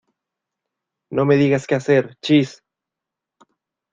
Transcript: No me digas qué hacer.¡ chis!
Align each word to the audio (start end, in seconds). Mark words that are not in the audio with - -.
No 1.11 1.25
me 1.25 1.35
digas 1.35 1.67
qué 1.67 1.75
hacer.¡ 1.75 2.17
chis! 2.23 2.63